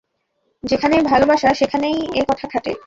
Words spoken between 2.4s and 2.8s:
খাটে।